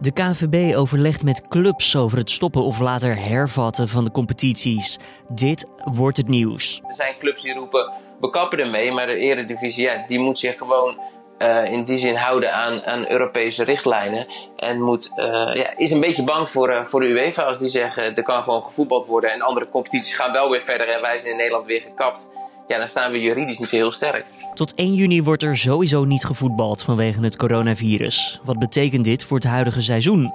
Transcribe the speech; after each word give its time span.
De 0.00 0.12
KNVB 0.12 0.76
overlegt 0.76 1.24
met 1.24 1.48
clubs 1.48 1.96
over 1.96 2.18
het 2.18 2.30
stoppen 2.30 2.62
of 2.62 2.78
later 2.78 3.16
hervatten 3.28 3.88
van 3.88 4.04
de 4.04 4.10
competities. 4.10 4.98
Dit 5.28 5.66
wordt 5.84 6.16
het 6.16 6.28
nieuws. 6.28 6.80
Er 6.86 6.94
zijn 6.94 7.14
clubs 7.18 7.42
die 7.42 7.54
roepen, 7.54 7.92
we 8.20 8.30
kappen 8.30 8.58
ermee, 8.58 8.92
maar 8.92 9.06
de 9.06 9.16
eredivisie 9.16 9.82
ja, 9.82 10.06
die 10.06 10.18
moet 10.18 10.38
zich 10.38 10.58
gewoon 10.58 10.98
uh, 11.38 11.72
in 11.72 11.84
die 11.84 11.98
zin 11.98 12.14
houden 12.14 12.54
aan, 12.54 13.10
Europese 13.10 13.64
richtlijnen. 13.64 14.26
En 14.56 14.82
moet, 14.82 15.10
uh, 15.16 15.54
ja, 15.54 15.76
is 15.76 15.90
een 15.90 16.00
beetje 16.00 16.24
bang 16.24 16.50
voor, 16.50 16.70
uh, 16.70 16.84
voor 16.84 17.00
de 17.00 17.06
UEFA 17.06 17.42
als 17.42 17.58
die 17.58 17.68
zeggen, 17.68 18.16
er 18.16 18.22
kan 18.22 18.42
gewoon 18.42 18.62
gevoetbald 18.62 19.06
worden 19.06 19.32
en 19.32 19.40
andere 19.40 19.68
competities 19.68 20.14
gaan 20.14 20.32
wel 20.32 20.50
weer 20.50 20.62
verder 20.62 20.88
en 20.88 21.00
wij 21.00 21.18
zijn 21.18 21.30
in 21.30 21.36
Nederland 21.36 21.66
weer 21.66 21.80
gekapt 21.80 22.28
ja, 22.66 22.78
dan 22.78 22.88
staan 22.88 23.12
we 23.12 23.20
juridisch 23.20 23.58
niet 23.58 23.70
heel 23.70 23.92
sterk. 23.92 24.26
Tot 24.54 24.74
1 24.74 24.94
juni 24.94 25.22
wordt 25.22 25.42
er 25.42 25.56
sowieso 25.56 26.04
niet 26.04 26.24
gevoetbald 26.24 26.82
vanwege 26.82 27.22
het 27.22 27.36
coronavirus. 27.36 28.40
Wat 28.44 28.58
betekent 28.58 29.04
dit 29.04 29.24
voor 29.24 29.36
het 29.36 29.46
huidige 29.46 29.82
seizoen? 29.82 30.34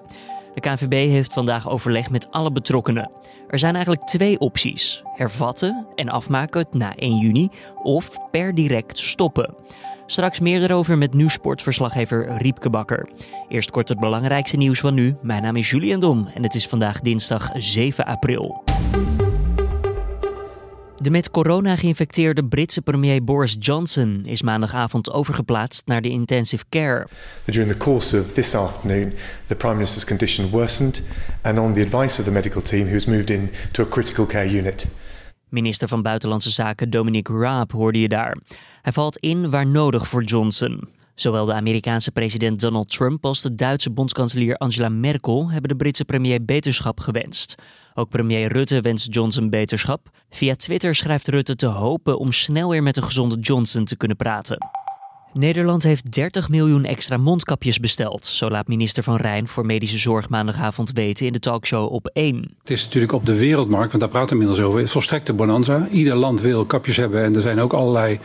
De 0.53 0.61
KNVB 0.61 0.91
heeft 0.91 1.33
vandaag 1.33 1.69
overleg 1.69 2.09
met 2.09 2.31
alle 2.31 2.51
betrokkenen. 2.51 3.11
Er 3.47 3.59
zijn 3.59 3.75
eigenlijk 3.75 4.05
twee 4.05 4.39
opties: 4.39 5.03
hervatten 5.15 5.87
en 5.95 6.09
afmaken 6.09 6.65
na 6.71 6.95
1 6.95 7.17
juni 7.17 7.49
of 7.83 8.09
per 8.31 8.55
direct 8.55 8.99
stoppen. 8.99 9.55
Straks 10.05 10.39
meer 10.39 10.61
erover 10.63 10.97
met 10.97 11.13
nieuwsportverslaggever 11.13 12.37
Riepke 12.37 12.69
Bakker. 12.69 13.09
Eerst 13.47 13.71
kort 13.71 13.89
het 13.89 13.99
belangrijkste 13.99 14.57
nieuws 14.57 14.79
van 14.79 14.93
nu. 14.93 15.15
Mijn 15.21 15.41
naam 15.41 15.55
is 15.55 15.69
Julian 15.69 15.99
Dom 15.99 16.27
en 16.33 16.43
het 16.43 16.55
is 16.55 16.67
vandaag 16.67 17.01
dinsdag 17.01 17.49
7 17.53 18.05
april. 18.05 18.63
De 21.01 21.09
met 21.09 21.31
corona 21.31 21.75
geïnfecteerde 21.75 22.45
Britse 22.45 22.81
premier 22.81 23.23
Boris 23.23 23.55
Johnson 23.59 24.21
is 24.25 24.41
maandagavond 24.41 25.11
overgeplaatst 25.11 25.85
naar 25.85 26.01
de 26.01 26.09
intensive 26.09 26.63
care. 26.69 27.07
During 27.45 27.71
the 27.71 27.77
course 27.77 28.19
of 28.19 28.31
this 28.31 28.55
afternoon, 28.55 29.13
the 29.47 29.55
prime 29.55 29.73
minister's 29.73 30.05
condition 30.05 30.49
worsened 30.49 31.01
and 31.41 31.59
on 31.59 31.73
the 31.73 31.81
advice 31.81 32.19
of 32.19 32.25
the 32.25 32.31
medical 32.31 32.61
team 32.61 32.87
he 32.87 32.93
was 32.93 33.05
moved 33.05 33.29
in 33.29 33.49
to 33.71 33.83
a 33.83 33.87
critical 33.87 34.25
care 34.25 34.57
unit. 34.57 34.87
Minister 35.49 35.87
van 35.87 36.01
Buitenlandse 36.01 36.51
Zaken 36.51 36.89
Dominic 36.89 37.27
Raab 37.27 37.71
hoorde 37.71 37.99
je 37.99 38.07
daar. 38.07 38.37
Hij 38.81 38.91
valt 38.91 39.17
in 39.17 39.49
waar 39.49 39.67
nodig 39.67 40.07
voor 40.07 40.23
Johnson. 40.23 40.87
Zowel 41.15 41.45
de 41.45 41.53
Amerikaanse 41.53 42.11
president 42.11 42.59
Donald 42.59 42.89
Trump 42.89 43.25
als 43.25 43.41
de 43.41 43.55
Duitse 43.55 43.91
bondskanselier 43.91 44.55
Angela 44.55 44.89
Merkel 44.89 45.51
hebben 45.51 45.69
de 45.69 45.75
Britse 45.75 46.05
premier 46.05 46.45
beterschap 46.45 46.99
gewenst. 46.99 47.55
Ook 47.93 48.09
premier 48.09 48.51
Rutte 48.51 48.81
wenst 48.81 49.13
Johnson 49.13 49.49
beterschap. 49.49 50.09
Via 50.29 50.55
Twitter 50.55 50.95
schrijft 50.95 51.27
Rutte 51.27 51.55
te 51.55 51.65
hopen 51.65 52.19
om 52.19 52.31
snel 52.31 52.69
weer 52.69 52.83
met 52.83 52.97
een 52.97 53.03
gezonde 53.03 53.39
Johnson 53.39 53.85
te 53.85 53.97
kunnen 53.97 54.17
praten. 54.17 54.57
Nederland 55.33 55.83
heeft 55.83 56.11
30 56.11 56.49
miljoen 56.49 56.85
extra 56.85 57.17
mondkapjes 57.17 57.79
besteld. 57.79 58.25
Zo 58.25 58.49
laat 58.49 58.67
minister 58.67 59.03
Van 59.03 59.15
Rijn 59.15 59.47
voor 59.47 59.65
medische 59.65 59.97
zorg 59.97 60.29
maandagavond 60.29 60.91
weten 60.91 61.25
in 61.25 61.33
de 61.33 61.39
talkshow 61.39 61.93
op 61.93 62.07
1. 62.13 62.55
Het 62.59 62.69
is 62.69 62.83
natuurlijk 62.83 63.13
op 63.13 63.25
de 63.25 63.37
wereldmarkt, 63.37 63.87
want 63.87 63.99
daar 63.99 64.11
praten 64.11 64.37
we 64.37 64.43
inmiddels 64.43 64.69
over, 64.69 64.87
volstrekte 64.87 65.33
bonanza. 65.33 65.87
Ieder 65.87 66.15
land 66.15 66.41
wil 66.41 66.65
kapjes 66.65 66.97
hebben 66.97 67.23
en 67.23 67.35
er 67.35 67.41
zijn 67.41 67.59
ook 67.59 67.73
allerlei 67.73 68.19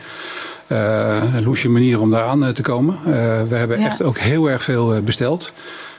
uh, 0.71 1.23
loesje 1.43 1.69
manieren 1.69 2.01
om 2.01 2.09
daar 2.09 2.23
aan 2.23 2.45
eh, 2.45 2.49
te 2.49 2.61
komen. 2.61 2.95
Uh, 2.95 3.03
we 3.43 3.55
hebben 3.55 3.77
echt 3.77 4.03
ook 4.03 4.17
heel 4.17 4.49
erg 4.49 4.63
veel 4.63 5.01
besteld. 5.01 5.53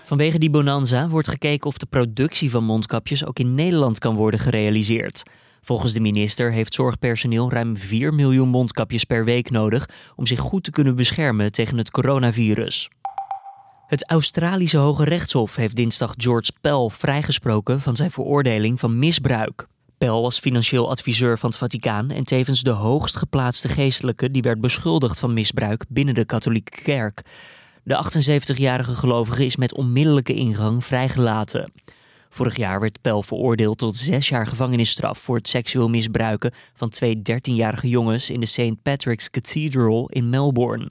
Vanwege 0.05 0.39
die 0.39 0.51
bonanza 0.51 1.09
wordt 1.09 1.29
gekeken 1.29 1.67
of 1.67 1.79
de 1.79 1.87
productie 1.87 2.51
van 2.51 2.65
mondkapjes 2.65 3.27
ook 3.27 3.39
in 3.39 3.55
Nederland 3.55 3.99
kan 3.99 4.17
worden 4.17 4.41
gerealiseerd. 4.41 5.23
Volgens 5.63 5.93
de 5.93 6.01
minister 6.01 6.53
heeft 6.53 6.75
zorgpersoneel 6.75 7.51
ruim 7.51 7.77
4 7.77 8.15
miljoen 8.15 8.49
mondkapjes 8.49 9.05
per 9.05 9.25
week 9.25 9.51
nodig 9.51 9.89
om 10.17 10.27
zich 10.27 10.39
goed 10.39 10.65
te 10.65 10.71
kunnen 10.71 10.97
beschermen 10.97 11.53
tegen 11.53 11.79
het 11.79 11.91
coronavirus. 11.91 12.89
Het 13.87 14.11
Australische 14.11 14.77
Hoge 14.77 15.05
Rechtshof 15.05 15.57
heeft 15.57 15.77
dinsdag 15.77 16.15
George 16.17 16.53
Pell 16.61 16.89
vrijgesproken 16.89 17.81
van 17.81 17.97
zijn 17.97 18.11
veroordeling 18.11 18.81
van 18.81 18.99
misbruik. 18.99 19.67
Pell 19.99 20.09
was 20.09 20.39
financieel 20.39 20.91
adviseur 20.91 21.39
van 21.39 21.49
het 21.49 21.59
Vaticaan 21.59 22.11
en 22.11 22.25
tevens 22.25 22.63
de 22.63 22.71
hoogst 22.71 23.17
geplaatste 23.17 23.69
geestelijke 23.69 24.31
die 24.31 24.43
werd 24.43 24.61
beschuldigd 24.61 25.19
van 25.19 25.35
misbruik 25.35 25.85
binnen 25.89 26.15
de 26.15 26.25
katholieke 26.25 26.83
kerk. 26.83 27.23
De 27.83 28.05
78-jarige 28.05 28.95
gelovige 28.95 29.45
is 29.45 29.57
met 29.57 29.75
onmiddellijke 29.75 30.33
ingang 30.33 30.85
vrijgelaten. 30.85 31.73
Vorig 32.29 32.57
jaar 32.57 32.81
werd 32.81 33.01
Pel 33.01 33.23
veroordeeld 33.23 33.79
tot 33.79 33.97
zes 33.97 34.29
jaar 34.29 34.47
gevangenisstraf 34.47 35.19
voor 35.19 35.37
het 35.37 35.49
seksueel 35.49 35.89
misbruiken 35.89 36.53
van 36.75 36.89
twee 36.89 37.17
13-jarige 37.17 37.89
jongens 37.89 38.31
in 38.31 38.41
de 38.41 38.47
St. 38.47 38.83
Patrick's 38.83 39.31
Cathedral 39.31 40.09
in 40.09 40.29
Melbourne. 40.29 40.91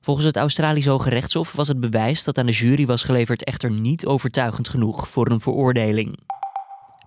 Volgens 0.00 0.26
het 0.26 0.36
Australisch 0.36 0.86
Hoge 0.86 1.08
Rechtshof 1.08 1.52
was 1.52 1.68
het 1.68 1.80
bewijs 1.80 2.24
dat 2.24 2.38
aan 2.38 2.46
de 2.46 2.52
jury 2.52 2.86
was 2.86 3.02
geleverd 3.02 3.44
echter 3.44 3.70
niet 3.70 4.06
overtuigend 4.06 4.68
genoeg 4.68 5.08
voor 5.08 5.30
een 5.30 5.40
veroordeling. 5.40 6.18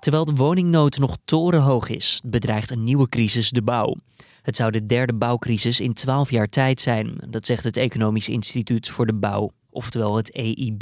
Terwijl 0.04 0.26
de 0.26 0.34
woningnood 0.34 0.98
nog 0.98 1.18
torenhoog 1.26 1.90
is, 1.90 2.22
bedreigt 2.26 2.72
een 2.72 2.84
nieuwe 2.84 3.10
crisis 3.10 3.50
de 3.50 3.62
bouw. 3.62 3.96
Het 4.42 4.56
zou 4.56 4.72
de 4.72 4.84
derde 4.84 5.14
bouwcrisis 5.14 5.80
in 5.80 5.94
12 5.94 6.32
jaar 6.32 6.50
tijd 6.50 6.82
zijn, 6.82 7.18
dat 7.30 7.46
zegt 7.46 7.64
het 7.64 7.78
Economisch 7.78 8.30
Instituut 8.30 8.90
voor 8.90 9.06
de 9.06 9.14
Bouw, 9.14 9.52
oftewel 9.70 10.16
het 10.16 10.36
EIB. 10.36 10.82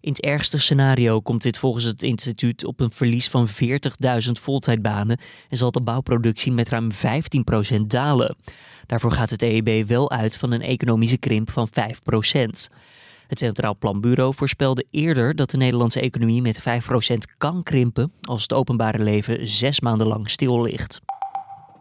In 0.00 0.12
het 0.12 0.20
ergste 0.20 0.58
scenario 0.58 1.20
komt 1.20 1.42
dit 1.42 1.58
volgens 1.58 1.84
het 1.84 2.02
instituut 2.02 2.64
op 2.64 2.80
een 2.80 2.90
verlies 2.90 3.28
van 3.28 3.48
40.000 3.48 3.52
voltijdbanen 4.32 5.18
en 5.48 5.56
zal 5.56 5.70
de 5.70 5.82
bouwproductie 5.82 6.52
met 6.52 6.68
ruim 6.68 6.90
15% 6.92 7.80
dalen. 7.86 8.36
Daarvoor 8.86 9.12
gaat 9.12 9.30
het 9.30 9.42
EIB 9.42 9.86
wel 9.86 10.10
uit 10.10 10.36
van 10.36 10.52
een 10.52 10.62
economische 10.62 11.18
krimp 11.18 11.50
van 11.50 11.68
5%. 11.68 12.74
Het 13.32 13.40
Centraal 13.40 13.76
Planbureau 13.76 14.34
voorspelde 14.34 14.84
eerder 14.90 15.36
dat 15.36 15.50
de 15.50 15.56
Nederlandse 15.56 16.00
economie 16.00 16.42
met 16.42 16.60
5% 16.60 16.64
kan 17.38 17.62
krimpen 17.62 18.12
als 18.20 18.42
het 18.42 18.52
openbare 18.52 18.98
leven 18.98 19.48
zes 19.48 19.80
maanden 19.80 20.06
lang 20.06 20.30
stil 20.30 20.62
ligt. 20.62 21.00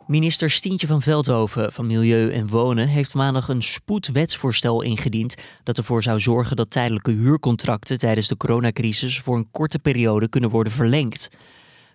Minister 0.08 0.50
Stientje 0.50 0.88
van 0.88 1.02
Veldhoven 1.02 1.72
van 1.72 1.88
Milieu 1.88 2.32
en 2.32 2.48
Wonen 2.48 2.88
heeft 2.88 3.14
maandag 3.14 3.48
een 3.48 3.64
spoedwetsvoorstel 3.64 4.82
ingediend 4.82 5.36
dat 5.64 5.78
ervoor 5.78 6.04
zou 6.04 6.20
zorgen 6.20 6.56
dat 6.56 6.72
tijdelijke 6.72 7.12
huurcontracten 7.12 7.98
tijdens 7.98 8.28
de 8.28 8.38
coronacrisis 8.38 9.20
voor 9.20 9.36
een 9.36 9.52
korte 9.52 9.80
periode 9.80 10.28
kunnen 10.28 10.50
worden 10.50 10.74
verlengd. 10.74 11.30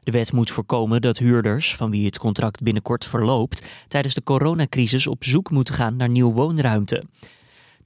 De 0.03 0.11
wet 0.11 0.33
moet 0.33 0.51
voorkomen 0.51 1.01
dat 1.01 1.19
huurders, 1.19 1.75
van 1.77 1.91
wie 1.91 2.07
het 2.07 2.19
contract 2.19 2.63
binnenkort 2.63 3.05
verloopt, 3.05 3.63
tijdens 3.89 4.15
de 4.15 4.23
coronacrisis 4.23 5.07
op 5.07 5.25
zoek 5.25 5.51
moeten 5.51 5.75
gaan 5.75 5.97
naar 5.97 6.09
nieuw 6.09 6.33
woonruimte. 6.33 7.05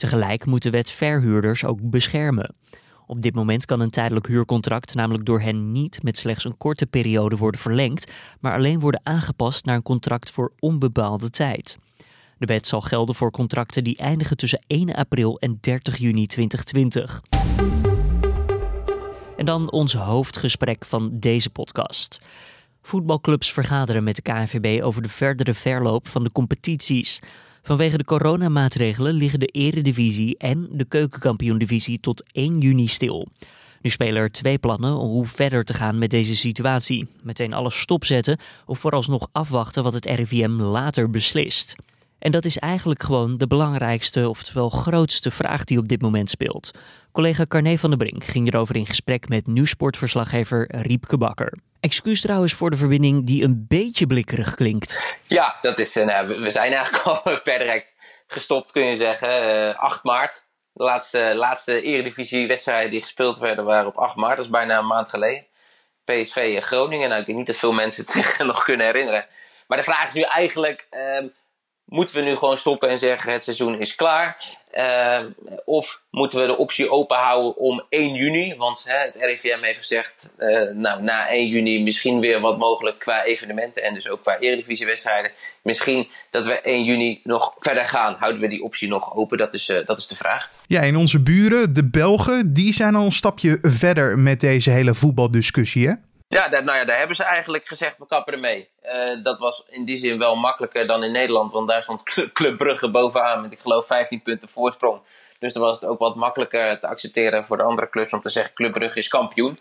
Tegelijk 0.01 0.47
moet 0.47 0.63
de 0.63 0.71
wet 0.71 0.91
verhuurders 0.91 1.65
ook 1.65 1.79
beschermen. 1.83 2.55
Op 3.07 3.23
dit 3.23 3.35
moment 3.35 3.65
kan 3.65 3.81
een 3.81 3.91
tijdelijk 3.91 4.27
huurcontract 4.27 4.95
namelijk 4.95 5.25
door 5.25 5.41
hen 5.41 5.73
niet 5.73 6.03
met 6.03 6.17
slechts 6.17 6.45
een 6.45 6.57
korte 6.57 6.87
periode 6.87 7.37
worden 7.37 7.61
verlengd, 7.61 8.13
maar 8.41 8.55
alleen 8.55 8.81
worden 8.81 9.01
aangepast 9.03 9.65
naar 9.65 9.75
een 9.75 9.83
contract 9.83 10.31
voor 10.31 10.53
onbepaalde 10.59 11.31
tijd. 11.31 11.79
De 12.39 12.47
wet 12.47 12.67
zal 12.67 12.81
gelden 12.81 13.15
voor 13.15 13.31
contracten 13.31 13.85
die 13.85 13.97
eindigen 13.97 14.37
tussen 14.37 14.63
1 14.67 14.95
april 14.95 15.39
en 15.39 15.59
30 15.61 15.97
juni 15.97 16.27
2020. 16.27 17.23
En 19.37 19.45
dan 19.45 19.71
ons 19.71 19.93
hoofdgesprek 19.93 20.85
van 20.85 21.11
deze 21.13 21.51
podcast. 21.51 22.21
Voetbalclubs 22.83 23.53
vergaderen 23.53 24.05
met 24.05 24.17
de 24.17 24.23
KNVB 24.23 24.83
over 24.83 25.03
de 25.03 25.09
verdere 25.09 25.55
verloop 25.55 26.09
van 26.09 26.25
de 26.25 26.33
competities. 26.33 27.21
Vanwege 27.63 27.97
de 27.97 28.05
coronamaatregelen 28.05 29.15
liggen 29.15 29.41
de 29.41 29.47
Eredivisie 29.47 30.39
en 30.39 30.69
de 30.73 30.85
Keukenkampioendivisie 30.85 32.01
tot 32.01 32.25
1 32.33 32.59
juni 32.59 32.87
stil. 32.87 33.29
Nu 33.81 33.91
spelen 33.91 34.23
er 34.23 34.31
twee 34.31 34.59
plannen 34.59 34.97
om 34.97 35.09
hoe 35.09 35.27
verder 35.27 35.65
te 35.65 35.75
gaan 35.75 35.99
met 35.99 36.11
deze 36.11 36.37
situatie. 36.37 37.09
Meteen 37.23 37.53
alles 37.53 37.81
stopzetten 37.81 38.39
of 38.67 38.79
vooralsnog 38.79 39.29
afwachten 39.33 39.83
wat 39.83 39.95
het 39.95 40.07
RIVM 40.07 40.51
later 40.51 41.11
beslist. 41.11 41.77
En 42.19 42.31
dat 42.31 42.45
is 42.45 42.59
eigenlijk 42.59 43.03
gewoon 43.03 43.37
de 43.37 43.47
belangrijkste, 43.47 44.29
oftewel 44.29 44.71
grootste 44.71 45.31
vraag 45.31 45.65
die 45.65 45.79
op 45.79 45.89
dit 45.89 46.03
moment 46.03 46.31
speelt. 46.31 46.71
Collega 47.13 47.47
Carne 47.47 47.79
van 47.79 47.91
der 47.91 47.99
Brink 47.99 48.25
ging 48.25 48.49
erover 48.49 48.77
in 48.77 48.87
gesprek 48.87 49.29
met 49.29 49.47
nieuwsportverslaggever 49.47 50.77
Riepke 50.77 51.19
Bakker. 51.19 51.59
Excuus 51.81 52.21
trouwens 52.21 52.53
voor 52.53 52.71
de 52.71 52.77
verbinding 52.77 53.27
die 53.27 53.45
een 53.45 53.65
beetje 53.69 54.07
blikkerig 54.07 54.55
klinkt. 54.55 55.19
Ja, 55.23 55.57
dat 55.61 55.79
is, 55.79 55.95
nou, 55.95 56.41
we 56.41 56.51
zijn 56.51 56.73
eigenlijk 56.73 57.07
al 57.07 57.41
per 57.41 57.59
direct 57.59 57.95
gestopt, 58.27 58.73
kun 58.73 58.85
je 58.85 58.97
zeggen. 58.97 59.29
Uh, 59.29 59.69
eh, 59.69 59.79
8 59.79 60.05
maart. 60.05 60.45
De 60.73 60.85
laatste, 60.85 61.33
laatste 61.37 61.83
eredivisie-wedstrijden 61.83 62.91
die 62.91 63.03
gespeeld 63.03 63.39
werden 63.39 63.65
waren 63.65 63.87
op 63.87 63.97
8 63.97 64.17
maart. 64.17 64.37
Dat 64.37 64.45
is 64.45 64.51
bijna 64.51 64.79
een 64.79 64.87
maand 64.87 65.09
geleden. 65.09 65.47
PSV 66.05 66.63
Groningen. 66.63 67.09
Nou, 67.09 67.21
ik 67.21 67.27
denk 67.27 67.39
niet 67.39 67.47
dat 67.47 67.57
veel 67.57 67.73
mensen 67.73 68.03
het 68.03 68.13
zich 68.25 68.39
nog 68.39 68.63
kunnen 68.63 68.87
herinneren. 68.87 69.27
Maar 69.67 69.79
de 69.79 69.85
vraag 69.85 70.09
is 70.09 70.15
nu 70.15 70.23
eigenlijk... 70.23 70.87
Uh, 70.91 71.29
moeten 71.85 72.15
we 72.15 72.23
nu 72.23 72.37
gewoon 72.37 72.59
stoppen 72.59 72.89
en 72.89 72.99
zeggen 72.99 73.33
het 73.33 73.45
seizoen 73.45 73.81
is 73.81 73.95
klaar? 73.95 74.37
Ehm, 74.71 75.31
of 75.65 76.03
moeten 76.11 76.39
we 76.41 76.47
de 76.47 76.57
optie 76.57 76.91
open 76.91 77.17
houden 77.17 77.57
om 77.57 77.83
1 77.89 78.15
juni? 78.15 78.55
Want 78.57 78.85
hè, 78.87 78.97
het 78.97 79.15
RIVM 79.19 79.63
heeft 79.63 79.79
gezegd, 79.79 80.33
uh, 80.39 80.73
nou, 80.73 81.03
na 81.03 81.29
1 81.31 81.49
juni 81.49 81.83
misschien 81.83 82.21
weer 82.21 82.41
wat 82.41 82.59
mogelijk 82.59 82.99
qua 82.99 83.25
evenementen 83.25 83.83
en 83.83 83.95
dus 83.95 84.09
ook 84.09 84.23
qua 84.23 84.39
eredivisiewedstrijden. 84.39 85.31
Misschien 85.63 86.09
dat 86.31 86.47
we 86.47 86.61
1 86.61 86.85
juni 86.85 87.21
nog 87.25 87.55
verder 87.59 87.85
gaan. 87.85 88.17
Houden 88.19 88.41
we 88.41 88.49
die 88.49 88.63
optie 88.63 88.89
nog 88.89 89.15
open? 89.15 89.39
Dat 89.39 89.55
is, 89.55 89.69
uh, 89.69 89.87
dat 89.87 89.99
is 89.99 90.07
de 90.07 90.17
vraag. 90.17 90.51
Ja, 90.67 90.83
en 90.83 90.97
onze 90.97 91.23
buren, 91.23 91.75
de 91.75 91.89
Belgen, 91.89 92.53
die 92.53 92.73
zijn 92.73 92.95
al 92.95 93.05
een 93.05 93.13
stapje 93.13 93.59
verder 93.63 94.19
met 94.19 94.41
deze 94.41 94.71
hele 94.71 94.95
voetbaldiscussie, 94.95 95.89
hè? 95.89 95.95
Ja, 96.35 96.49
dat, 96.49 96.65
nou 96.65 96.79
ja, 96.79 96.85
daar 96.85 96.99
hebben 96.99 97.17
ze 97.17 97.23
eigenlijk 97.23 97.67
gezegd, 97.67 97.99
we 97.99 98.07
kappen 98.07 98.33
ermee. 98.33 98.71
Uh, 98.83 99.23
dat 99.23 99.39
was 99.39 99.65
in 99.69 99.85
die 99.85 99.99
zin 99.99 100.19
wel 100.19 100.37
makkelijker 100.37 100.87
dan 100.87 101.05
in 101.05 101.13
Nederland, 101.13 101.53
want 101.53 101.69
daar 101.69 101.83
stond 101.83 102.03
Club 102.33 102.57
Brugge 102.57 102.91
bovenaan 102.91 103.41
met, 103.41 103.53
ik 103.53 103.61
geloof, 103.61 103.87
15 103.87 104.23
punten 104.23 104.49
voorsprong. 104.49 105.03
Dus 105.39 105.53
dan 105.53 105.63
was 105.63 105.81
het 105.81 105.89
ook 105.89 105.99
wat 105.99 106.15
makkelijker 106.15 106.81
te 106.81 106.87
accepteren 106.87 107.45
voor 107.45 107.57
de 107.57 107.63
andere 107.63 107.89
clubs 107.89 108.13
om 108.13 108.21
te 108.21 108.29
zeggen, 108.29 108.55
Club 108.55 108.73
Brugge 108.73 108.99
is 108.99 109.09
kampioen. 109.09 109.59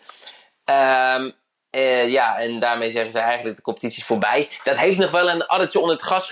Um, 0.66 1.34
uh, 1.76 2.12
ja, 2.12 2.40
en 2.40 2.60
daarmee 2.60 2.92
zeggen 2.92 3.12
ze 3.12 3.20
eigenlijk 3.20 3.58
de 3.58 3.64
competitie 3.64 4.00
is 4.00 4.06
voorbij. 4.06 4.50
Dat 4.64 4.78
heeft 4.78 5.00
nog 5.00 5.12
wel 5.12 5.30
een 5.30 5.46
addertje 5.46 5.80
onder 5.80 5.96
het 5.96 6.06
gras, 6.06 6.28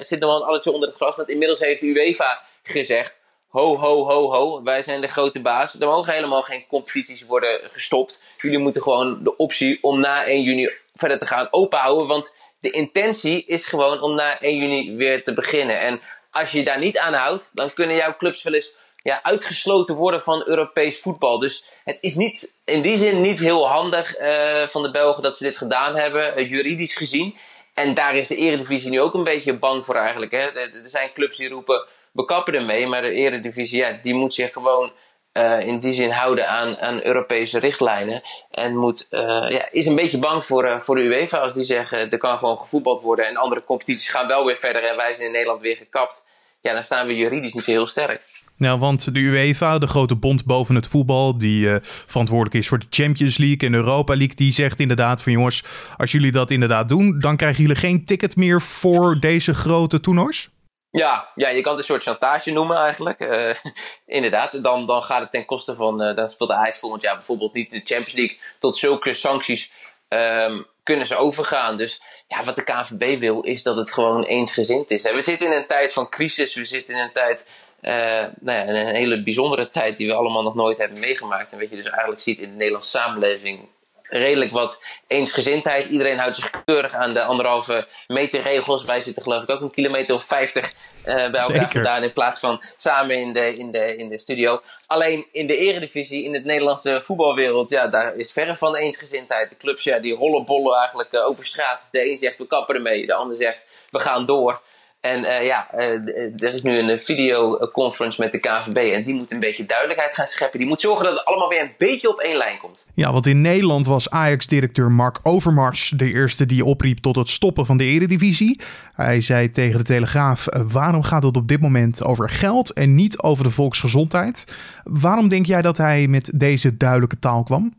zit 0.00 0.20
nog 0.20 0.30
wel 0.30 0.36
een 0.36 0.46
addertje 0.46 0.72
onder 0.72 0.88
het 0.88 0.96
gras, 0.96 1.16
want 1.16 1.30
inmiddels 1.30 1.60
heeft 1.60 1.80
de 1.80 1.86
UEFA 1.86 2.42
gezegd, 2.62 3.20
ho, 3.48 3.76
ho, 3.76 4.04
ho, 4.04 4.32
ho, 4.32 4.62
wij 4.62 4.82
zijn 4.82 5.00
de 5.00 5.08
grote 5.08 5.40
baas. 5.40 5.80
Er 5.80 5.86
mogen 5.86 6.12
helemaal 6.12 6.42
geen 6.42 6.66
competities 6.66 7.22
worden 7.22 7.60
gestopt. 7.72 8.22
Jullie 8.36 8.58
moeten 8.58 8.82
gewoon 8.82 9.18
de 9.22 9.36
optie 9.36 9.82
om 9.82 10.00
na 10.00 10.24
1 10.24 10.42
juni 10.42 10.70
verder 10.94 11.18
te 11.18 11.26
gaan 11.26 11.48
openhouden. 11.50 12.06
Want 12.06 12.34
de 12.60 12.70
intentie 12.70 13.44
is 13.44 13.66
gewoon 13.66 14.00
om 14.00 14.14
na 14.14 14.40
1 14.40 14.56
juni 14.56 14.96
weer 14.96 15.24
te 15.24 15.34
beginnen. 15.34 15.80
En 15.80 16.00
als 16.30 16.50
je 16.52 16.64
daar 16.64 16.78
niet 16.78 16.98
aan 16.98 17.14
houdt, 17.14 17.50
dan 17.54 17.72
kunnen 17.74 17.96
jouw 17.96 18.16
clubs 18.16 18.42
wel 18.42 18.54
eens 18.54 18.74
ja, 19.02 19.22
uitgesloten 19.22 19.94
worden 19.94 20.22
van 20.22 20.42
Europees 20.46 21.00
voetbal. 21.00 21.38
Dus 21.38 21.64
het 21.84 21.98
is 22.00 22.14
niet, 22.14 22.60
in 22.64 22.82
die 22.82 22.98
zin 22.98 23.20
niet 23.20 23.40
heel 23.40 23.68
handig 23.68 24.20
uh, 24.20 24.66
van 24.66 24.82
de 24.82 24.90
Belgen 24.90 25.22
dat 25.22 25.36
ze 25.36 25.44
dit 25.44 25.56
gedaan 25.56 25.96
hebben, 25.96 26.40
uh, 26.40 26.50
juridisch 26.50 26.94
gezien. 26.94 27.36
En 27.74 27.94
daar 27.94 28.16
is 28.16 28.28
de 28.28 28.36
Eredivisie 28.36 28.90
nu 28.90 29.00
ook 29.00 29.14
een 29.14 29.24
beetje 29.24 29.52
bang 29.52 29.84
voor 29.84 29.94
eigenlijk. 29.94 30.32
Hè. 30.32 30.38
Er 30.38 30.82
zijn 30.84 31.12
clubs 31.12 31.36
die 31.36 31.48
roepen 31.48 31.86
we 32.18 32.24
kappen 32.24 32.54
ermee. 32.54 32.86
Maar 32.86 33.02
de 33.02 33.12
Eredivisie, 33.12 33.78
ja, 33.78 33.98
die 34.02 34.14
moet 34.14 34.34
zich 34.34 34.52
gewoon 34.52 34.92
uh, 35.32 35.66
in 35.66 35.80
die 35.80 35.92
zin 35.92 36.10
houden 36.10 36.48
aan, 36.48 36.78
aan 36.78 37.02
Europese 37.02 37.58
richtlijnen. 37.58 38.22
En 38.50 38.76
moet, 38.76 39.06
uh, 39.10 39.20
ja, 39.48 39.68
is 39.70 39.86
een 39.86 39.94
beetje 39.94 40.18
bang 40.18 40.44
voor, 40.44 40.64
uh, 40.64 40.80
voor 40.80 40.96
de 40.96 41.02
UEFA 41.02 41.38
als 41.38 41.54
die 41.54 41.64
zeggen 41.64 42.10
er 42.10 42.18
kan 42.18 42.38
gewoon 42.38 42.58
gevoetbald 42.58 43.00
worden. 43.00 43.26
En 43.26 43.36
andere 43.36 43.64
competities 43.64 44.08
gaan 44.08 44.26
wel 44.26 44.44
weer 44.44 44.56
verder 44.56 44.82
en 44.82 44.96
wij 44.96 45.14
zijn 45.14 45.26
in 45.26 45.32
Nederland 45.32 45.60
weer 45.60 45.76
gekapt. 45.76 46.24
Ja, 46.60 46.72
dan 46.72 46.82
staan 46.82 47.06
we 47.06 47.16
juridisch 47.16 47.52
niet 47.52 47.64
zo 47.64 47.70
heel 47.70 47.86
sterk. 47.86 48.22
Nou, 48.56 48.78
want 48.78 49.14
de 49.14 49.20
UEFA, 49.20 49.78
de 49.78 49.86
grote 49.86 50.14
bond 50.14 50.44
boven 50.44 50.74
het 50.74 50.86
voetbal, 50.86 51.38
die 51.38 51.68
verantwoordelijk 52.06 52.56
is 52.56 52.68
voor 52.68 52.78
de 52.78 52.86
Champions 52.90 53.38
League 53.38 53.68
en 53.68 53.74
Europa 53.74 54.16
League, 54.16 54.34
die 54.34 54.52
zegt 54.52 54.80
inderdaad 54.80 55.22
van 55.22 55.32
jongens, 55.32 55.64
als 55.96 56.12
jullie 56.12 56.32
dat 56.32 56.50
inderdaad 56.50 56.88
doen, 56.88 57.20
dan 57.20 57.36
krijgen 57.36 57.62
jullie 57.62 57.76
geen 57.76 58.04
ticket 58.04 58.36
meer 58.36 58.62
voor 58.62 59.16
deze 59.20 59.54
grote 59.54 60.00
toernoois? 60.00 60.48
Ja, 60.98 61.28
ja, 61.34 61.48
je 61.48 61.60
kan 61.60 61.70
het 61.70 61.80
een 61.80 61.86
soort 61.86 62.02
chantage 62.02 62.50
noemen 62.50 62.76
eigenlijk. 62.76 63.20
Uh, 63.20 63.54
inderdaad, 64.16 64.62
dan, 64.62 64.86
dan 64.86 65.02
gaat 65.02 65.20
het 65.20 65.30
ten 65.30 65.44
koste 65.44 65.74
van, 65.74 66.02
uh, 66.02 66.16
dan 66.16 66.28
speelt 66.28 66.50
Ajax 66.50 66.78
volgend 66.78 67.02
jaar 67.02 67.14
bijvoorbeeld 67.14 67.54
niet 67.54 67.72
in 67.72 67.78
de 67.78 67.94
Champions 67.94 68.18
League. 68.18 68.38
Tot 68.58 68.78
zulke 68.78 69.14
sancties 69.14 69.70
um, 70.08 70.66
kunnen 70.82 71.06
ze 71.06 71.16
overgaan. 71.16 71.76
Dus 71.76 72.00
ja, 72.28 72.44
wat 72.44 72.56
de 72.56 72.64
KNVB 72.64 73.18
wil 73.18 73.42
is 73.42 73.62
dat 73.62 73.76
het 73.76 73.92
gewoon 73.92 74.24
eensgezind 74.24 74.90
is. 74.90 75.04
En 75.04 75.14
we 75.14 75.22
zitten 75.22 75.46
in 75.46 75.56
een 75.56 75.66
tijd 75.66 75.92
van 75.92 76.08
crisis, 76.08 76.54
we 76.54 76.64
zitten 76.64 76.94
in 76.94 77.00
een 77.00 77.12
tijd, 77.12 77.48
uh, 77.82 77.92
nou 78.40 78.58
ja, 78.58 78.68
een 78.68 78.94
hele 78.94 79.22
bijzondere 79.22 79.68
tijd 79.68 79.96
die 79.96 80.06
we 80.06 80.14
allemaal 80.14 80.42
nog 80.42 80.54
nooit 80.54 80.78
hebben 80.78 80.98
meegemaakt. 80.98 81.52
En 81.52 81.58
wat 81.58 81.70
je 81.70 81.76
dus 81.76 81.90
eigenlijk 81.90 82.20
ziet 82.20 82.40
in 82.40 82.48
de 82.48 82.56
Nederlandse 82.56 82.90
samenleving 82.90 83.68
redelijk 84.08 84.52
wat 84.52 84.82
eensgezindheid. 85.06 85.86
Iedereen 85.86 86.18
houdt 86.18 86.36
zich 86.36 86.50
keurig 86.64 86.94
aan 86.94 87.14
de 87.14 87.22
anderhalve 87.22 87.86
meter 88.06 88.42
regels. 88.42 88.84
Wij 88.84 89.02
zitten 89.02 89.22
geloof 89.22 89.42
ik 89.42 89.50
ook 89.50 89.60
een 89.60 89.70
kilometer 89.70 90.14
of 90.14 90.24
vijftig 90.24 90.72
uh, 91.06 91.14
bij 91.14 91.40
elkaar 91.40 91.70
gedaan 91.70 92.02
in 92.02 92.12
plaats 92.12 92.38
van 92.38 92.62
samen 92.76 93.16
in 93.16 93.32
de, 93.32 93.52
in, 93.54 93.70
de, 93.70 93.96
in 93.96 94.08
de 94.08 94.18
studio. 94.18 94.60
Alleen 94.86 95.26
in 95.32 95.46
de 95.46 95.56
eredivisie, 95.56 96.24
in 96.24 96.34
het 96.34 96.44
Nederlandse 96.44 97.00
voetbalwereld, 97.00 97.68
ja, 97.68 97.86
daar 97.86 98.16
is 98.16 98.32
verre 98.32 98.54
van 98.54 98.76
eensgezindheid. 98.76 99.48
De 99.48 99.56
clubs 99.56 99.84
ja, 99.84 99.98
die 99.98 100.14
rollen 100.14 100.44
bollen 100.44 100.78
eigenlijk 100.78 101.12
uh, 101.12 101.26
over 101.26 101.46
straat. 101.46 101.88
De 101.90 102.10
een 102.10 102.18
zegt 102.18 102.38
we 102.38 102.46
kappen 102.46 102.74
ermee, 102.74 103.06
de 103.06 103.14
ander 103.14 103.36
zegt 103.36 103.60
we 103.90 103.98
gaan 103.98 104.26
door. 104.26 104.60
En 105.00 105.20
uh, 105.20 105.46
ja, 105.46 105.68
uh, 105.74 106.42
er 106.42 106.54
is 106.54 106.62
nu 106.62 106.78
een 106.78 107.00
videoconference 107.00 108.20
met 108.20 108.32
de 108.32 108.38
KVB 108.38 108.76
en 108.76 109.04
die 109.04 109.14
moet 109.14 109.32
een 109.32 109.40
beetje 109.40 109.66
duidelijkheid 109.66 110.14
gaan 110.14 110.26
scheppen. 110.26 110.58
Die 110.58 110.68
moet 110.68 110.80
zorgen 110.80 111.04
dat 111.04 111.18
het 111.18 111.24
allemaal 111.24 111.48
weer 111.48 111.60
een 111.60 111.74
beetje 111.76 112.08
op 112.08 112.18
één 112.20 112.36
lijn 112.36 112.58
komt. 112.58 112.88
Ja, 112.94 113.12
want 113.12 113.26
in 113.26 113.40
Nederland 113.40 113.86
was 113.86 114.10
Ajax-directeur 114.10 114.90
Mark 114.90 115.18
Overmars 115.22 115.92
de 115.96 116.12
eerste 116.12 116.46
die 116.46 116.64
opriep 116.64 116.98
tot 116.98 117.16
het 117.16 117.28
stoppen 117.28 117.66
van 117.66 117.76
de 117.76 117.84
eredivisie. 117.84 118.60
Hij 118.94 119.20
zei 119.20 119.50
tegen 119.50 119.78
de 119.78 119.84
Telegraaf, 119.84 120.44
waarom 120.72 121.02
gaat 121.02 121.22
het 121.22 121.36
op 121.36 121.48
dit 121.48 121.60
moment 121.60 122.04
over 122.04 122.30
geld 122.30 122.72
en 122.72 122.94
niet 122.94 123.18
over 123.22 123.44
de 123.44 123.50
volksgezondheid? 123.50 124.44
Waarom 124.82 125.28
denk 125.28 125.46
jij 125.46 125.62
dat 125.62 125.76
hij 125.76 126.06
met 126.06 126.30
deze 126.34 126.76
duidelijke 126.76 127.18
taal 127.18 127.42
kwam? 127.42 127.76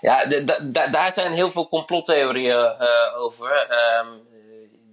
Ja, 0.00 0.24
daar 0.90 1.12
zijn 1.12 1.32
heel 1.32 1.50
veel 1.50 1.68
complottheorieën 1.68 2.74
uh, 2.80 3.22
over. 3.22 3.68
Um, 4.02 4.29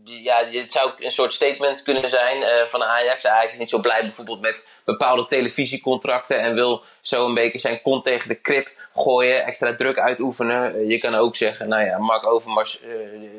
ja, 0.07 0.43
het 0.51 0.71
zou 0.71 0.91
een 0.99 1.11
soort 1.11 1.33
statement 1.33 1.81
kunnen 1.81 2.09
zijn 2.09 2.41
uh, 2.41 2.65
van 2.65 2.83
Ajax. 2.83 3.25
Ajax 3.25 3.53
is 3.53 3.59
niet 3.59 3.69
zo 3.69 3.79
blij 3.79 4.01
bijvoorbeeld 4.01 4.41
met 4.41 4.67
bepaalde 4.85 5.25
televisiecontracten 5.25 6.39
en 6.39 6.53
wil 6.53 6.83
zo 7.01 7.25
een 7.25 7.33
beetje 7.33 7.59
zijn 7.59 7.81
kont 7.81 8.03
tegen 8.03 8.27
de 8.27 8.35
krip 8.35 8.69
gooien, 8.95 9.45
extra 9.45 9.75
druk 9.75 9.97
uitoefenen. 9.97 10.75
Uh, 10.75 10.89
je 10.89 10.97
kan 10.97 11.15
ook 11.15 11.35
zeggen, 11.35 11.69
nou 11.69 11.83
ja, 11.83 11.97
Mark 11.97 12.27
Overmars, 12.27 12.79
uh, 12.81 12.95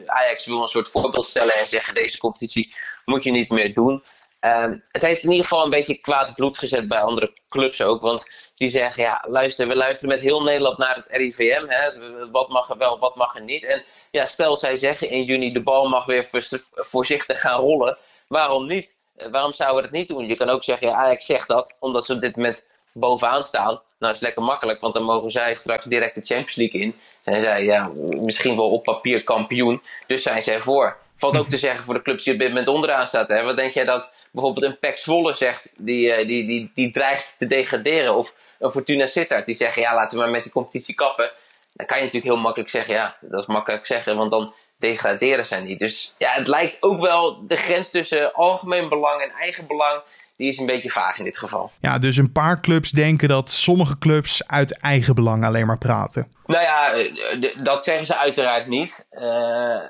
Ajax 0.06 0.46
wil 0.46 0.62
een 0.62 0.68
soort 0.68 0.88
voorbeeld 0.88 1.26
stellen 1.26 1.54
en 1.54 1.66
zeggen 1.66 1.94
deze 1.94 2.18
competitie 2.18 2.74
moet 3.04 3.24
je 3.24 3.30
niet 3.30 3.50
meer 3.50 3.74
doen. 3.74 4.04
Um, 4.40 4.84
het 4.88 5.02
heeft 5.02 5.22
in 5.22 5.30
ieder 5.30 5.46
geval 5.46 5.64
een 5.64 5.70
beetje 5.70 5.98
kwaad 5.98 6.34
bloed 6.34 6.58
gezet 6.58 6.88
bij 6.88 7.00
andere 7.00 7.32
clubs 7.48 7.82
ook. 7.82 8.02
Want 8.02 8.50
die 8.54 8.70
zeggen, 8.70 9.02
ja, 9.02 9.24
luister, 9.26 9.68
we 9.68 9.76
luisteren 9.76 10.14
met 10.14 10.24
heel 10.24 10.42
Nederland 10.42 10.78
naar 10.78 10.94
het 10.94 11.04
RIVM. 11.08 11.64
Hè, 11.68 11.90
wat 12.30 12.48
mag 12.48 12.70
er 12.70 12.78
wel, 12.78 12.98
wat 12.98 13.16
mag 13.16 13.36
er 13.36 13.42
niet. 13.42 13.64
En 13.66 13.84
ja, 14.10 14.26
stel 14.26 14.56
zij 14.56 14.76
zeggen 14.76 15.10
in 15.10 15.24
juni 15.24 15.52
de 15.52 15.62
bal 15.62 15.88
mag 15.88 16.04
weer 16.04 16.28
voorzichtig 16.74 17.40
gaan 17.40 17.60
rollen. 17.60 17.98
Waarom 18.28 18.66
niet? 18.66 18.96
Eh, 19.16 19.30
waarom 19.30 19.52
zouden 19.52 19.76
we 19.76 19.82
dat 19.82 19.98
niet 19.98 20.08
doen? 20.08 20.26
Je 20.26 20.36
kan 20.36 20.48
ook 20.48 20.64
zeggen, 20.64 20.88
ja, 20.88 20.94
Ajax 20.94 21.26
zegt 21.26 21.48
dat 21.48 21.76
omdat 21.80 22.06
ze 22.06 22.12
op 22.12 22.20
dit 22.20 22.36
moment 22.36 22.66
bovenaan 22.92 23.44
staan. 23.44 23.80
Nou, 23.98 24.12
is 24.12 24.20
lekker 24.20 24.42
makkelijk, 24.42 24.80
want 24.80 24.94
dan 24.94 25.02
mogen 25.02 25.30
zij 25.30 25.54
straks 25.54 25.84
direct 25.84 26.14
de 26.14 26.34
Champions 26.34 26.54
League 26.54 26.80
in. 26.80 26.94
Zijn 27.24 27.40
zij 27.40 27.64
ja, 27.64 27.90
misschien 28.20 28.56
wel 28.56 28.70
op 28.70 28.84
papier 28.84 29.24
kampioen, 29.24 29.82
dus 30.06 30.22
zijn 30.22 30.42
zij 30.42 30.60
voor. 30.60 30.96
Valt 31.18 31.36
ook 31.36 31.48
te 31.48 31.56
zeggen 31.56 31.84
voor 31.84 31.94
de 31.94 32.02
clubs 32.02 32.24
die 32.24 32.32
op 32.32 32.38
dit 32.38 32.48
moment 32.48 32.68
onderaan 32.68 33.06
staat. 33.06 33.28
Hè? 33.28 33.42
Wat 33.42 33.56
denk 33.56 33.72
jij 33.72 33.84
dat 33.84 34.14
bijvoorbeeld 34.32 34.66
een 34.66 34.78
Pek 34.78 34.98
Zwolle 34.98 35.34
zegt, 35.34 35.68
die, 35.76 36.12
eh, 36.12 36.28
die, 36.28 36.46
die, 36.46 36.70
die 36.74 36.92
dreigt 36.92 37.34
te 37.38 37.46
degraderen? 37.46 38.16
Of 38.16 38.34
een 38.58 38.70
Fortuna 38.70 39.06
Sittard, 39.06 39.46
die 39.46 39.54
zeggen, 39.54 39.82
ja, 39.82 39.94
laten 39.94 40.16
we 40.16 40.22
maar 40.22 40.32
met 40.32 40.42
die 40.42 40.52
competitie 40.52 40.94
kappen. 40.94 41.30
Dan 41.72 41.86
kan 41.86 41.96
je 41.96 42.04
natuurlijk 42.04 42.32
heel 42.32 42.42
makkelijk 42.42 42.70
zeggen, 42.70 42.94
ja, 42.94 43.16
dat 43.20 43.40
is 43.40 43.46
makkelijk 43.46 43.86
zeggen, 43.86 44.16
want 44.16 44.30
dan 44.30 44.52
degraderen 44.78 45.46
zij 45.46 45.60
niet. 45.60 45.78
Dus 45.78 46.14
ja, 46.18 46.30
het 46.30 46.48
lijkt 46.48 46.76
ook 46.80 47.00
wel 47.00 47.46
de 47.46 47.56
grens 47.56 47.90
tussen 47.90 48.32
algemeen 48.32 48.88
belang 48.88 49.22
en 49.22 49.30
eigen 49.30 49.66
belang 49.66 50.02
die 50.38 50.48
is 50.48 50.58
een 50.58 50.66
beetje 50.66 50.90
vaag 50.90 51.18
in 51.18 51.24
dit 51.24 51.38
geval. 51.38 51.70
Ja, 51.80 51.98
dus 51.98 52.16
een 52.16 52.32
paar 52.32 52.60
clubs 52.60 52.90
denken 52.90 53.28
dat 53.28 53.50
sommige 53.50 53.98
clubs 53.98 54.46
uit 54.46 54.80
eigen 54.80 55.14
belang 55.14 55.44
alleen 55.44 55.66
maar 55.66 55.78
praten. 55.78 56.32
Nou 56.46 56.62
ja, 56.62 56.92
eh, 56.92 57.50
dat 57.62 57.84
zeggen 57.84 58.06
ze 58.06 58.16
uiteraard 58.16 58.66
niet. 58.66 59.06
Uh, 59.10 59.20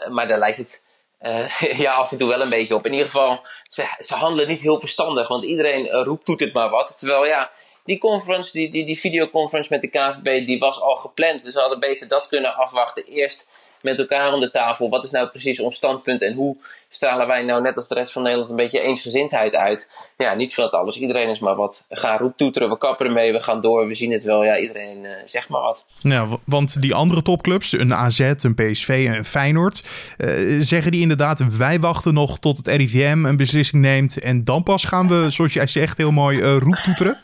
maar 0.08 0.28
daar 0.28 0.38
lijkt 0.38 0.58
het 0.58 0.86
uh, 1.20 1.60
ja, 1.84 1.92
af 1.92 2.12
en 2.12 2.18
toe 2.18 2.28
wel 2.28 2.40
een 2.40 2.48
beetje 2.48 2.74
op. 2.74 2.86
In 2.86 2.92
ieder 2.92 3.06
geval, 3.06 3.40
ze, 3.62 3.86
ze 4.00 4.14
handelen 4.14 4.48
niet 4.48 4.60
heel 4.60 4.80
verstandig, 4.80 5.28
want 5.28 5.44
iedereen 5.44 5.88
roept, 5.88 6.26
doet 6.26 6.40
het 6.40 6.52
maar 6.52 6.70
wat. 6.70 6.98
Terwijl 6.98 7.26
ja, 7.26 7.50
die 7.84 7.98
conference, 7.98 8.52
die, 8.52 8.70
die, 8.70 8.86
die 8.86 8.98
videoconference 8.98 9.72
met 9.72 9.80
de 9.80 9.88
KVB, 9.88 10.46
die 10.46 10.58
was 10.58 10.80
al 10.80 10.96
gepland. 10.96 11.44
Dus 11.44 11.52
ze 11.52 11.60
hadden 11.60 11.80
beter 11.80 12.08
dat 12.08 12.28
kunnen 12.28 12.54
afwachten. 12.54 13.04
Eerst 13.06 13.48
met 13.80 13.98
elkaar 13.98 14.32
om 14.32 14.40
de 14.40 14.50
tafel. 14.50 14.88
Wat 14.88 15.04
is 15.04 15.10
nou 15.10 15.28
precies 15.28 15.60
ons 15.60 15.76
standpunt 15.76 16.22
en 16.22 16.34
hoe 16.34 16.56
stralen 16.88 17.26
wij 17.26 17.42
nou 17.42 17.62
net 17.62 17.76
als 17.76 17.88
de 17.88 17.94
rest 17.94 18.12
van 18.12 18.22
Nederland 18.22 18.50
een 18.50 18.56
beetje 18.56 18.80
eensgezindheid 18.80 19.54
uit? 19.54 20.10
Ja, 20.16 20.34
niet 20.34 20.54
van 20.54 20.64
het 20.64 20.72
alles. 20.72 20.96
Iedereen 20.96 21.28
is 21.28 21.38
maar 21.38 21.56
wat. 21.56 21.86
Ga 21.88 22.16
roeptoeteren, 22.16 22.68
we 22.68 22.78
kappen 22.78 23.06
ermee, 23.06 23.32
we 23.32 23.40
gaan 23.40 23.60
door, 23.60 23.86
we 23.86 23.94
zien 23.94 24.12
het 24.12 24.24
wel. 24.24 24.44
Ja, 24.44 24.58
iedereen 24.58 25.04
uh, 25.04 25.10
zegt 25.24 25.48
maar 25.48 25.60
wat. 25.60 25.86
Ja, 26.00 26.26
want 26.46 26.82
die 26.82 26.94
andere 26.94 27.22
topclubs, 27.22 27.72
een 27.72 27.94
AZ, 27.94 28.18
een 28.20 28.54
PSV 28.54 29.04
en 29.08 29.16
een 29.16 29.24
Feyenoord, 29.24 29.84
uh, 30.18 30.60
zeggen 30.62 30.90
die 30.90 31.00
inderdaad, 31.00 31.56
wij 31.56 31.80
wachten 31.80 32.14
nog 32.14 32.38
tot 32.38 32.56
het 32.56 32.68
RIVM 32.68 33.24
een 33.24 33.36
beslissing 33.36 33.82
neemt 33.82 34.20
en 34.20 34.44
dan 34.44 34.62
pas 34.62 34.84
gaan 34.84 35.08
we, 35.08 35.30
zoals 35.30 35.52
jij 35.52 35.66
zegt, 35.66 35.98
heel 35.98 36.12
mooi 36.12 36.38
uh, 36.38 36.56
roeptoeteren? 36.56 37.20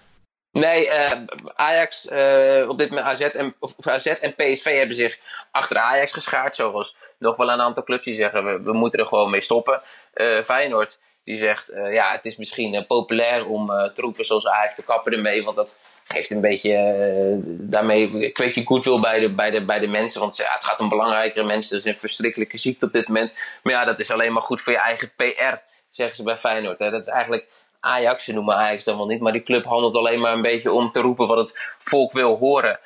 Nee, 0.55 0.87
uh, 0.87 1.11
Ajax, 1.55 2.07
uh, 2.13 2.69
op 2.69 2.79
dit 2.79 2.89
moment 2.89 3.07
AZ 3.07 3.21
en, 3.21 3.55
of 3.59 3.75
AZ 3.87 4.07
en 4.07 4.35
PSV 4.35 4.77
hebben 4.79 4.97
zich 4.97 5.19
achter 5.51 5.77
Ajax 5.77 6.13
geschaard. 6.13 6.55
Zoals 6.55 6.97
nog 7.25 7.37
wel 7.37 7.51
een 7.51 7.61
aantal 7.61 7.85
clubs 7.85 8.05
die 8.05 8.15
zeggen, 8.15 8.65
we, 8.65 8.73
moeten 8.73 9.01
er 9.01 9.07
gewoon 9.07 9.31
mee 9.31 9.41
stoppen. 9.41 9.81
Uh, 10.15 10.41
Feyenoord, 10.43 10.99
Die 11.25 11.37
zegt, 11.37 11.73
ja, 11.93 12.13
het 12.13 12.27
is 12.27 12.37
misschien 12.37 12.85
populair 12.87 13.47
om 13.47 13.67
te 13.67 14.01
roepen 14.01 14.25
zoals 14.25 14.49
Ajax, 14.49 14.77
de 14.77 14.83
kappen 14.83 15.13
ermee. 15.13 15.45
Want 15.45 15.57
dat 15.57 15.81
geeft 16.05 16.31
een 16.31 16.41
beetje, 16.41 17.41
daarmee 17.45 18.31
kweek 18.31 18.55
je 18.55 18.67
goodwill 18.67 19.01
bij 19.01 19.21
de, 19.21 19.35
bij 19.35 19.51
de, 19.51 19.65
bij 19.65 19.79
de 19.79 19.87
mensen. 19.87 20.21
Want 20.21 20.37
ja, 20.37 20.53
het 20.53 20.65
gaat 20.65 20.81
om 20.81 20.89
belangrijkere 20.89 21.45
mensen. 21.45 21.77
Dat 21.77 21.87
is 21.87 21.93
een 21.93 21.99
verschrikkelijke 21.99 22.59
ziekte 22.59 22.87
op 22.87 22.93
dit 22.93 23.09
moment. 23.09 23.35
Maar 23.63 23.73
ja, 23.73 23.85
dat 23.85 23.99
is 23.99 24.11
alleen 24.11 24.33
maar 24.33 24.43
goed 24.43 24.61
voor 24.61 24.73
je 24.73 24.79
eigen 24.79 25.13
PR, 25.17 25.55
zeggen 25.89 26.17
ze 26.17 26.23
bij 26.23 26.39
Feyenoord. 26.39 26.79
Hè. 26.79 26.91
Dat 26.91 27.07
is 27.07 27.13
eigenlijk 27.13 27.47
Ajax, 27.81 28.25
ze 28.25 28.33
noemen 28.33 28.57
Ajax 28.57 28.85
dan 28.85 28.97
wel 28.97 29.07
niet, 29.07 29.21
maar 29.21 29.33
die 29.33 29.43
club 29.43 29.65
handelt 29.65 29.95
alleen 29.95 30.21
maar 30.21 30.33
een 30.33 30.43
beetje 30.43 30.73
om 30.73 30.93
te 30.93 31.01
roepen 31.01 31.27
wat 31.27 31.39
het 31.49 31.75
volk 31.79 32.13
wil 32.13 32.39
horen 32.39 32.81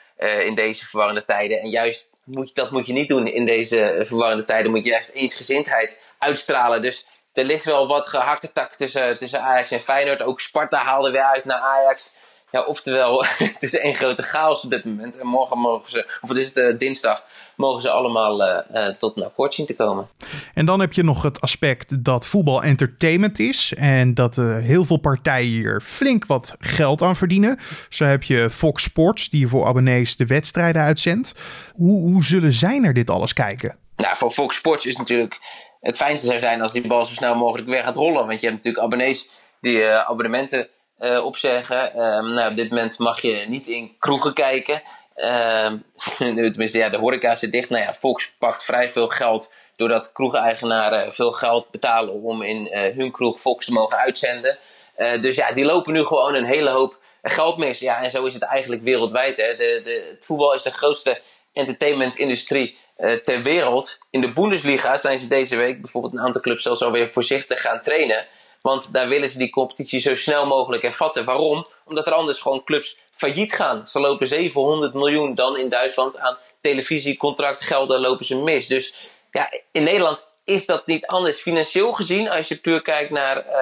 in 0.44 0.54
deze 0.54 0.86
verwarrende 0.86 1.24
tijden. 1.24 1.60
En 1.60 1.70
juist 1.70 2.10
dat 2.54 2.70
moet 2.70 2.86
je 2.86 2.92
niet 2.92 3.08
doen 3.08 3.26
in 3.26 3.44
deze 3.44 4.04
verwarrende 4.06 4.44
tijden, 4.44 4.70
moet 4.70 4.84
je 4.84 4.90
juist 4.90 5.10
eensgezindheid 5.10 5.98
uitstralen. 6.18 6.82
Dus 6.82 7.06
er 7.32 7.44
ligt 7.44 7.64
wel 7.64 7.86
wat 7.86 8.06
gehakketak 8.06 8.74
tussen, 8.74 9.18
tussen 9.18 9.42
Ajax 9.42 9.70
en 9.70 9.80
Feyenoord. 9.80 10.22
Ook 10.22 10.40
Sparta 10.40 10.84
haalde 10.84 11.10
weer 11.10 11.24
uit 11.24 11.44
naar 11.44 11.58
Ajax. 11.58 12.14
Ja, 12.50 12.64
oftewel, 12.64 13.24
het 13.54 13.62
is 13.62 13.78
één 13.78 13.94
grote 13.94 14.22
chaos 14.22 14.64
op 14.64 14.70
dit 14.70 14.84
moment. 14.84 15.18
En 15.18 15.26
morgen 15.26 15.58
mogen 15.58 15.90
ze, 15.90 16.18
of 16.20 16.28
het 16.28 16.38
is 16.38 16.46
het 16.46 16.56
uh, 16.56 16.78
dinsdag, 16.78 17.24
mogen 17.56 17.82
ze 17.82 17.90
allemaal 17.90 18.48
uh, 18.48 18.58
uh, 18.74 18.86
tot 18.86 19.16
een 19.16 19.24
akkoord 19.24 19.54
zien 19.54 19.66
te 19.66 19.74
komen. 19.74 20.08
En 20.54 20.66
dan 20.66 20.80
heb 20.80 20.92
je 20.92 21.02
nog 21.02 21.22
het 21.22 21.40
aspect 21.40 22.04
dat 22.04 22.26
voetbal 22.26 22.62
entertainment 22.62 23.38
is. 23.38 23.74
En 23.74 24.14
dat 24.14 24.36
heel 24.36 24.84
veel 24.84 24.96
partijen 24.96 25.50
hier 25.50 25.80
flink 25.84 26.26
wat 26.26 26.56
geld 26.58 27.02
aan 27.02 27.16
verdienen. 27.16 27.58
Zo 27.88 28.04
heb 28.04 28.22
je 28.22 28.50
Fox 28.50 28.82
Sports, 28.82 29.30
die 29.30 29.48
voor 29.48 29.66
abonnees 29.66 30.16
de 30.16 30.26
wedstrijden 30.26 30.82
uitzendt. 30.82 31.34
Hoe, 31.74 32.00
hoe 32.00 32.24
zullen 32.24 32.52
zij 32.52 32.78
naar 32.78 32.94
dit 32.94 33.10
alles 33.10 33.32
kijken? 33.32 33.76
Nou, 33.96 34.16
voor 34.16 34.30
Fox 34.30 34.56
Sports 34.56 34.86
is 34.86 34.96
natuurlijk 34.96 35.38
het 35.80 35.96
fijnste 35.96 36.26
zou 36.26 36.38
zijn 36.38 36.60
als 36.60 36.72
die 36.72 36.86
bal 36.86 37.06
zo 37.06 37.14
snel 37.14 37.34
mogelijk 37.34 37.68
weer 37.68 37.84
gaat 37.84 37.96
rollen. 37.96 38.26
Want 38.26 38.40
je 38.40 38.46
hebt 38.46 38.58
natuurlijk 38.58 38.84
abonnees 38.84 39.28
die 39.60 39.84
abonnementen 39.84 40.68
uh, 41.00 41.24
opzeggen. 41.24 42.00
Um, 42.00 42.30
nou, 42.30 42.50
op 42.50 42.56
dit 42.56 42.70
moment 42.70 42.98
mag 42.98 43.20
je 43.20 43.44
niet 43.48 43.68
in 43.68 43.96
kroegen 43.98 44.34
kijken. 44.34 44.82
Um, 45.14 45.84
tenminste, 46.52 46.78
ja, 46.78 46.88
de 46.88 46.96
horeca 46.96 47.34
zit 47.34 47.52
dicht. 47.52 47.70
Nou 47.70 47.82
ja, 47.82 47.94
Fox 47.94 48.32
pakt 48.38 48.64
vrij 48.64 48.88
veel 48.88 49.08
geld 49.08 49.52
doordat 49.76 50.12
kroegeigenaren 50.12 51.12
veel 51.12 51.32
geld 51.32 51.70
betalen 51.70 52.14
om 52.22 52.42
in 52.42 52.66
uh, 52.66 52.96
hun 52.96 53.12
kroeg 53.12 53.40
Fox 53.40 53.64
te 53.64 53.72
mogen 53.72 53.98
uitzenden. 53.98 54.58
Uh, 54.98 55.22
dus 55.22 55.36
ja, 55.36 55.52
die 55.52 55.64
lopen 55.64 55.92
nu 55.92 56.04
gewoon 56.04 56.34
een 56.34 56.44
hele 56.44 56.70
hoop 56.70 56.98
geld 57.22 57.56
mis. 57.56 57.78
Ja, 57.78 58.02
en 58.02 58.10
zo 58.10 58.24
is 58.24 58.34
het 58.34 58.42
eigenlijk 58.42 58.82
wereldwijd. 58.82 59.36
Hè. 59.36 59.56
De, 59.56 59.80
de, 59.84 60.08
het 60.14 60.24
voetbal 60.24 60.54
is 60.54 60.62
de 60.62 60.70
grootste 60.70 61.20
entertainmentindustrie 61.52 62.76
ter 63.22 63.42
wereld. 63.42 63.98
In 64.10 64.20
de 64.20 64.30
Bundesliga 64.30 64.96
zijn 64.96 65.18
ze 65.18 65.28
deze 65.28 65.56
week 65.56 65.80
bijvoorbeeld 65.80 66.12
een 66.12 66.24
aantal 66.24 66.40
clubs 66.40 66.62
zelfs 66.62 66.82
alweer 66.82 67.08
voorzichtig 67.08 67.60
gaan 67.60 67.80
trainen. 67.82 68.26
Want 68.68 68.92
daar 68.92 69.08
willen 69.08 69.30
ze 69.30 69.38
die 69.38 69.50
competitie 69.50 70.00
zo 70.00 70.14
snel 70.14 70.46
mogelijk 70.46 70.82
hervatten. 70.82 71.24
Waarom? 71.24 71.66
Omdat 71.84 72.06
er 72.06 72.12
anders 72.12 72.40
gewoon 72.40 72.64
clubs 72.64 72.96
failliet 73.10 73.52
gaan. 73.52 73.88
Ze 73.88 74.00
lopen 74.00 74.26
700 74.26 74.94
miljoen 74.94 75.34
dan 75.34 75.56
in 75.56 75.68
Duitsland 75.68 76.18
aan 76.18 76.38
televisiecontractgelden 76.60 78.00
lopen 78.00 78.24
ze 78.24 78.36
mis. 78.36 78.66
Dus 78.66 78.94
ja, 79.30 79.50
in 79.72 79.82
Nederland 79.82 80.24
is 80.44 80.66
dat 80.66 80.86
niet 80.86 81.06
anders. 81.06 81.40
Financieel 81.40 81.92
gezien, 81.92 82.30
als 82.30 82.48
je 82.48 82.56
puur 82.56 82.82
kijkt 82.82 83.10
naar, 83.10 83.36
uh, 83.36 83.52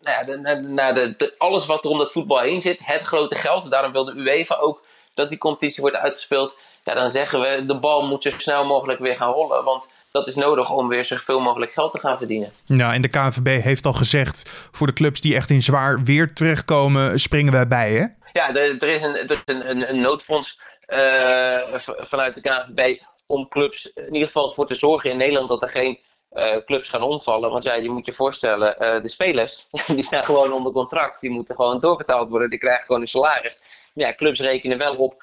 nou 0.00 0.16
ja, 0.16 0.24
de, 0.24 0.60
naar 0.60 0.94
de, 0.94 1.34
alles 1.38 1.66
wat 1.66 1.84
er 1.84 1.90
om 1.90 1.98
dat 1.98 2.12
voetbal 2.12 2.38
heen 2.38 2.60
zit, 2.60 2.80
het 2.82 3.02
grote 3.02 3.36
geld. 3.36 3.70
Daarom 3.70 3.92
wil 3.92 4.04
de 4.04 4.12
UEFA 4.12 4.56
ook 4.56 4.82
dat 5.14 5.28
die 5.28 5.38
competitie 5.38 5.82
wordt 5.82 5.96
uitgespeeld. 5.96 6.58
Ja, 6.86 6.94
dan 6.94 7.10
zeggen 7.10 7.40
we, 7.40 7.66
de 7.66 7.78
bal 7.78 8.06
moet 8.06 8.22
zo 8.22 8.30
snel 8.30 8.64
mogelijk 8.64 9.00
weer 9.00 9.16
gaan 9.16 9.32
rollen. 9.32 9.64
Want 9.64 9.92
dat 10.10 10.26
is 10.26 10.34
nodig 10.34 10.70
om 10.70 10.88
weer 10.88 11.04
zoveel 11.04 11.40
mogelijk 11.40 11.72
geld 11.72 11.92
te 11.92 12.00
gaan 12.00 12.18
verdienen. 12.18 12.50
Ja, 12.64 12.92
en 12.92 13.02
de 13.02 13.08
KNVB 13.08 13.62
heeft 13.62 13.86
al 13.86 13.92
gezegd, 13.92 14.50
voor 14.72 14.86
de 14.86 14.92
clubs 14.92 15.20
die 15.20 15.34
echt 15.34 15.50
in 15.50 15.62
zwaar 15.62 16.02
weer 16.02 16.34
terechtkomen, 16.34 17.20
springen 17.20 17.52
wij 17.52 17.68
bij, 17.68 17.92
hè? 17.92 18.06
Ja, 18.32 18.54
er, 18.54 18.82
is 18.82 19.02
een, 19.02 19.16
er 19.16 19.30
is 19.30 19.42
een, 19.44 19.88
een 19.90 20.00
noodfonds 20.00 20.60
uh, 20.86 21.78
vanuit 21.98 22.34
de 22.34 22.40
KNVB 22.40 22.98
om 23.26 23.48
clubs 23.48 23.92
in 23.94 24.12
ieder 24.12 24.26
geval 24.26 24.52
voor 24.52 24.66
te 24.66 24.74
zorgen 24.74 25.10
in 25.10 25.16
Nederland 25.16 25.48
dat 25.48 25.62
er 25.62 25.68
geen 25.68 25.98
uh, 26.32 26.56
clubs 26.64 26.88
gaan 26.88 27.02
omvallen. 27.02 27.50
Want 27.50 27.64
ja, 27.64 27.74
je 27.74 27.90
moet 27.90 28.06
je 28.06 28.12
voorstellen, 28.12 28.76
uh, 28.78 29.02
de 29.02 29.08
spelers 29.08 29.66
die 29.86 30.04
staan 30.04 30.24
gewoon 30.24 30.52
onder 30.52 30.72
contract. 30.72 31.20
Die 31.20 31.30
moeten 31.30 31.54
gewoon 31.54 31.80
doorbetaald 31.80 32.28
worden. 32.28 32.50
Die 32.50 32.58
krijgen 32.58 32.84
gewoon 32.84 33.00
een 33.00 33.06
salaris. 33.06 33.60
Ja, 33.94 34.14
clubs 34.14 34.40
rekenen 34.40 34.78
wel 34.78 34.94
op 34.96 35.22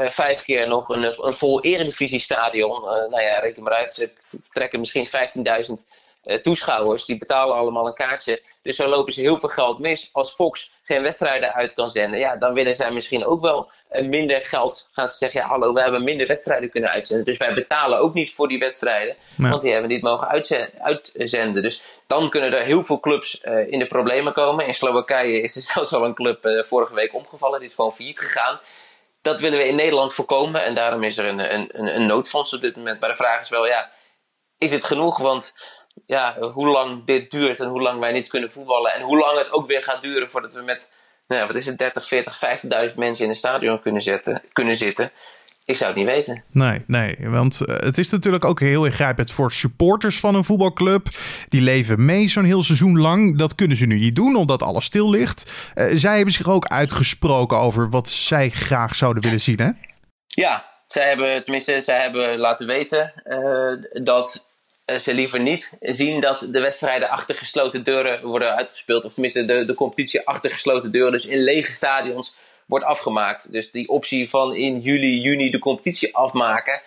uh, 0.00 0.08
vijf 0.08 0.42
keer 0.42 0.68
nog 0.68 0.88
een, 0.88 1.26
een 1.26 1.34
vol 1.34 1.60
eredivisiestadion. 1.60 2.82
Uh, 2.82 2.90
nou 2.90 3.20
ja, 3.22 3.38
reken 3.38 3.62
maar 3.62 3.72
uit. 3.72 3.94
Ze 3.94 4.10
trekken 4.52 4.80
misschien 4.80 5.06
15.000 5.06 5.12
uh, 6.24 6.36
toeschouwers. 6.36 7.04
Die 7.04 7.16
betalen 7.16 7.56
allemaal 7.56 7.86
een 7.86 7.94
kaartje. 7.94 8.42
Dus 8.62 8.76
zo 8.76 8.88
lopen 8.88 9.12
ze 9.12 9.20
heel 9.20 9.38
veel 9.38 9.48
geld 9.48 9.78
mis. 9.78 10.08
Als 10.12 10.34
Fox 10.34 10.72
geen 10.82 11.02
wedstrijden 11.02 11.54
uit 11.54 11.74
kan 11.74 11.90
zenden, 11.90 12.18
ja, 12.18 12.36
dan 12.36 12.54
willen 12.54 12.74
zij 12.74 12.90
misschien 12.90 13.26
ook 13.26 13.40
wel 13.40 13.70
minder 14.02 14.42
geld. 14.42 14.88
Gaan 14.92 15.08
ze 15.08 15.16
zeggen, 15.16 15.40
ja 15.40 15.46
hallo, 15.46 15.72
we 15.72 15.80
hebben 15.80 16.04
minder 16.04 16.26
wedstrijden 16.26 16.70
kunnen 16.70 16.90
uitzenden. 16.90 17.24
Dus 17.24 17.38
wij 17.38 17.54
betalen 17.54 17.98
ook 17.98 18.14
niet 18.14 18.34
voor 18.34 18.48
die 18.48 18.58
wedstrijden. 18.58 19.16
Want 19.36 19.62
die 19.62 19.72
hebben 19.72 19.90
niet 19.90 20.02
mogen 20.02 20.28
uitzenden. 20.28 21.62
Dus 21.62 21.82
dan 22.06 22.30
kunnen 22.30 22.52
er 22.52 22.64
heel 22.64 22.84
veel 22.84 23.00
clubs 23.00 23.40
in 23.66 23.78
de 23.78 23.86
problemen 23.86 24.32
komen. 24.32 24.66
In 24.66 24.74
Slowakije 24.74 25.40
is 25.40 25.56
er 25.56 25.62
zelfs 25.72 25.92
al 25.92 26.04
een 26.04 26.14
club 26.14 26.64
vorige 26.66 26.94
week 26.94 27.14
omgevallen. 27.14 27.58
Die 27.58 27.68
is 27.68 27.74
gewoon 27.74 27.92
failliet 27.92 28.20
gegaan 28.20 28.60
dat 29.24 29.40
willen 29.40 29.58
we 29.58 29.68
in 29.68 29.76
Nederland 29.76 30.14
voorkomen. 30.14 30.64
En 30.64 30.74
daarom 30.74 31.02
is 31.02 31.18
er 31.18 31.24
een, 31.24 31.54
een, 31.54 31.94
een 31.96 32.06
noodfonds 32.06 32.54
op 32.54 32.60
dit 32.60 32.76
moment. 32.76 33.00
Maar 33.00 33.08
de 33.08 33.16
vraag 33.16 33.40
is 33.40 33.48
wel, 33.48 33.66
ja, 33.66 33.90
is 34.58 34.72
het 34.72 34.84
genoeg? 34.84 35.18
Want 35.18 35.54
ja, 36.06 36.38
hoe 36.38 36.66
lang 36.66 37.04
dit 37.04 37.30
duurt 37.30 37.60
en 37.60 37.68
hoe 37.68 37.82
lang 37.82 38.00
wij 38.00 38.12
niet 38.12 38.28
kunnen 38.28 38.52
voetballen. 38.52 38.92
En 38.92 39.02
hoe 39.02 39.18
lang 39.18 39.38
het 39.38 39.52
ook 39.52 39.66
weer 39.66 39.82
gaat 39.82 40.02
duren 40.02 40.30
voordat 40.30 40.52
we 40.52 40.60
met, 40.60 40.90
nou 41.26 41.46
wat 41.46 41.56
is 41.56 41.66
het, 41.66 41.78
30, 41.78 42.06
40, 42.06 42.40
50.000 42.90 42.94
mensen 42.96 43.24
in 43.24 43.30
een 43.30 43.36
stadion 43.36 43.80
kunnen, 43.80 44.02
zetten, 44.02 44.42
kunnen 44.52 44.76
zitten. 44.76 45.12
Ik 45.66 45.76
zou 45.76 45.90
het 45.90 45.98
niet 45.98 46.14
weten. 46.14 46.44
Nee, 46.50 46.82
nee. 46.86 47.16
Want 47.20 47.60
eh, 47.60 47.76
het 47.76 47.98
is 47.98 48.10
natuurlijk 48.10 48.44
ook 48.44 48.60
heel 48.60 48.84
ingrijpend 48.84 49.32
voor 49.32 49.52
supporters 49.52 50.20
van 50.20 50.34
een 50.34 50.44
voetbalclub. 50.44 51.08
Die 51.48 51.60
leven 51.60 52.04
mee 52.04 52.28
zo'n 52.28 52.44
heel 52.44 52.62
seizoen 52.62 52.98
lang. 52.98 53.38
Dat 53.38 53.54
kunnen 53.54 53.76
ze 53.76 53.86
nu 53.86 53.98
niet 53.98 54.16
doen, 54.16 54.36
omdat 54.36 54.62
alles 54.62 54.84
stil 54.84 55.10
ligt. 55.10 55.50
Uh, 55.74 55.86
zij 55.92 56.16
hebben 56.16 56.34
zich 56.34 56.48
ook 56.48 56.66
uitgesproken 56.66 57.58
over 57.58 57.90
wat 57.90 58.08
zij 58.08 58.50
graag 58.50 58.94
zouden 58.94 59.22
willen 59.22 59.40
zien, 59.40 59.60
hè? 59.60 59.70
Ja, 60.26 60.64
zij 60.86 61.08
hebben, 61.08 61.44
tenminste, 61.44 61.80
zij 61.82 62.00
hebben 62.00 62.38
laten 62.38 62.66
weten 62.66 63.12
uh, 63.24 64.02
dat 64.04 64.46
ze 64.98 65.14
liever 65.14 65.40
niet 65.40 65.76
zien 65.80 66.20
dat 66.20 66.48
de 66.50 66.60
wedstrijden 66.60 67.10
achter 67.10 67.34
gesloten 67.34 67.84
deuren 67.84 68.26
worden 68.26 68.54
uitgespeeld. 68.54 69.04
Of 69.04 69.12
tenminste, 69.12 69.44
de, 69.44 69.64
de 69.64 69.74
competitie 69.74 70.26
achter 70.26 70.50
gesloten 70.50 70.90
deuren. 70.90 71.12
Dus 71.12 71.26
in 71.26 71.42
lege 71.42 71.72
stadions 71.72 72.34
wordt 72.66 72.84
afgemaakt. 72.84 73.52
Dus 73.52 73.70
die 73.70 73.88
optie 73.88 74.30
van 74.30 74.54
in 74.54 74.80
juli, 74.80 75.20
juni 75.20 75.50
de 75.50 75.58
competitie 75.58 76.16
afmaken. 76.16 76.82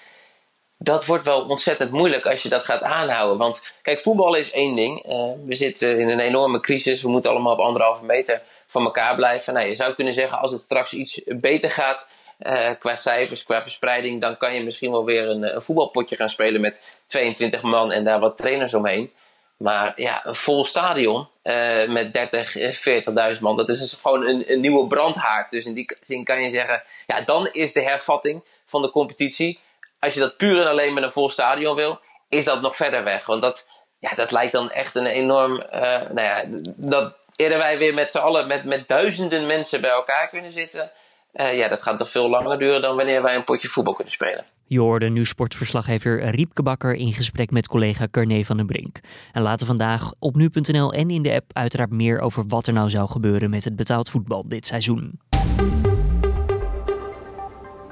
Dat 0.77 1.05
wordt 1.05 1.23
wel 1.23 1.41
ontzettend 1.41 1.91
moeilijk 1.91 2.25
als 2.25 2.43
je 2.43 2.49
dat 2.49 2.63
gaat 2.63 2.81
aanhouden. 2.81 3.37
Want 3.37 3.63
kijk, 3.81 3.99
voetbal 3.99 4.35
is 4.35 4.51
één 4.51 4.75
ding. 4.75 5.05
Uh, 5.05 5.13
we 5.45 5.55
zitten 5.55 5.99
in 5.99 6.07
een 6.07 6.19
enorme 6.19 6.59
crisis. 6.59 7.01
We 7.01 7.09
moeten 7.09 7.31
allemaal 7.31 7.53
op 7.53 7.59
anderhalve 7.59 8.05
meter 8.05 8.41
van 8.67 8.83
elkaar 8.83 9.15
blijven. 9.15 9.53
Nou, 9.53 9.67
je 9.67 9.75
zou 9.75 9.93
kunnen 9.93 10.13
zeggen, 10.13 10.39
als 10.39 10.51
het 10.51 10.61
straks 10.61 10.93
iets 10.93 11.21
beter 11.25 11.69
gaat 11.69 12.09
uh, 12.39 12.69
qua 12.79 12.95
cijfers, 12.95 13.43
qua 13.43 13.61
verspreiding, 13.61 14.21
dan 14.21 14.37
kan 14.37 14.53
je 14.53 14.63
misschien 14.63 14.91
wel 14.91 15.05
weer 15.05 15.27
een, 15.27 15.55
een 15.55 15.61
voetbalpotje 15.61 16.15
gaan 16.15 16.29
spelen 16.29 16.61
met 16.61 17.01
22 17.05 17.61
man 17.61 17.91
en 17.91 18.03
daar 18.03 18.19
wat 18.19 18.37
trainers 18.37 18.73
omheen. 18.73 19.11
Maar 19.57 19.93
ja, 19.95 20.25
een 20.25 20.35
vol 20.35 20.65
stadion 20.65 21.27
uh, 21.43 21.87
met 21.87 22.13
30, 22.13 22.57
40.000 22.57 23.13
eh, 23.13 23.39
man, 23.39 23.57
dat 23.57 23.69
is 23.69 23.79
dus 23.79 23.93
gewoon 23.93 24.27
een, 24.27 24.51
een, 24.51 24.59
nieuwe 24.59 24.87
brandhaard. 24.87 25.49
Dus 25.49 25.65
in 25.65 25.73
die 25.73 25.97
zin 25.99 26.23
kan 26.23 26.41
je 26.41 26.49
zeggen, 26.49 26.83
ja, 27.07 27.21
dan 27.21 27.49
is 27.51 27.73
de 27.73 27.81
hervatting 27.81 28.43
van 28.65 28.81
de 28.81 28.91
competitie, 28.91 29.59
als 29.99 30.13
je 30.13 30.19
dat 30.19 30.37
puur 30.37 30.61
en 30.61 30.67
alleen 30.67 30.93
met 30.93 31.03
een 31.03 31.11
vol 31.11 31.29
stadion 31.29 31.75
wil, 31.75 31.99
is 32.29 32.45
dat 32.45 32.61
nog 32.61 32.75
verder 32.75 33.03
weg. 33.03 33.25
Want 33.25 33.41
dat, 33.41 33.67
ja, 33.99 34.09
dat 34.15 34.31
lijkt 34.31 34.51
dan 34.51 34.71
echt 34.71 34.95
een 34.95 35.05
enorm, 35.05 35.53
uh, 35.57 35.81
nou 35.81 36.21
ja, 36.21 36.43
dat 36.75 37.15
eerder 37.35 37.57
wij 37.57 37.77
weer 37.77 37.93
met 37.93 38.11
z'n 38.11 38.17
allen, 38.17 38.47
met, 38.47 38.63
met 38.63 38.87
duizenden 38.87 39.45
mensen 39.45 39.81
bij 39.81 39.89
elkaar 39.89 40.29
kunnen 40.29 40.51
zitten, 40.51 40.91
uh, 41.37 41.57
ja, 41.57 41.67
dat 41.67 41.81
gaat 41.81 41.99
nog 41.99 42.11
veel 42.11 42.29
langer 42.29 42.59
duren 42.59 42.81
dan 42.81 42.95
wanneer 42.95 43.21
wij 43.21 43.35
een 43.35 43.43
potje 43.43 43.67
voetbal 43.67 43.93
kunnen 43.93 44.13
spelen. 44.13 44.45
Je 44.65 44.79
hoorde 44.79 45.09
nu 45.09 45.25
sportverslaggever 45.25 46.29
Riepke 46.29 46.63
Bakker 46.63 46.95
in 46.95 47.13
gesprek 47.13 47.51
met 47.51 47.67
collega 47.67 48.07
Carne 48.11 48.45
van 48.45 48.57
den 48.57 48.65
Brink. 48.65 48.99
En 49.31 49.41
later 49.41 49.67
vandaag 49.67 50.11
op 50.19 50.35
nu.nl 50.35 50.93
en 50.93 51.09
in 51.09 51.21
de 51.21 51.33
app 51.33 51.51
uiteraard 51.53 51.91
meer 51.91 52.19
over 52.19 52.43
wat 52.47 52.67
er 52.67 52.73
nou 52.73 52.89
zou 52.89 53.09
gebeuren 53.09 53.49
met 53.49 53.63
het 53.63 53.75
betaald 53.75 54.09
voetbal 54.09 54.47
dit 54.47 54.65
seizoen. 54.65 55.19